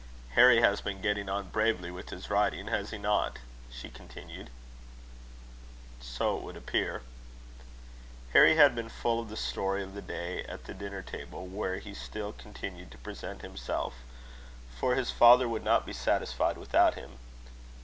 "Harry 0.31 0.61
has 0.61 0.81
been 0.81 0.99
getting 0.99 1.29
on 1.29 1.47
bravely 1.49 1.91
with 1.91 2.09
his 2.09 2.27
riding, 2.27 2.65
has 2.69 2.89
he 2.89 2.97
not?" 2.97 3.37
she 3.69 3.87
continued. 3.87 4.49
"So 5.99 6.37
it 6.37 6.41
would 6.41 6.57
appear." 6.57 7.03
Harry 8.33 8.55
had 8.55 8.73
been 8.73 8.89
full 8.89 9.19
of 9.19 9.29
the 9.29 9.37
story 9.37 9.83
of 9.83 9.93
the 9.93 10.01
day 10.01 10.43
at 10.45 10.63
the 10.63 10.73
dinner 10.73 11.03
table, 11.03 11.45
where 11.45 11.77
he 11.77 11.93
still 11.93 12.33
continued 12.33 12.89
to 12.89 12.97
present 12.97 13.43
himself; 13.43 13.93
for 14.75 14.95
his 14.95 15.11
father 15.11 15.47
would 15.47 15.63
not 15.63 15.85
be 15.85 15.93
satisfied 15.93 16.57
without 16.57 16.95
him. 16.95 17.19